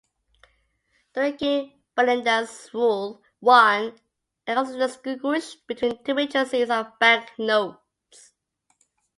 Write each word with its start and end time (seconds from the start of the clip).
During 1.13 1.37
King 1.37 1.73
Birendra's 1.95 2.71
rule 2.73 3.21
one 3.39 3.99
can 4.47 4.57
also 4.57 4.75
distinguish 4.79 5.53
between 5.53 6.03
two 6.03 6.15
major 6.15 6.43
series 6.43 6.71
of 6.71 6.97
banknotes. 6.97 8.33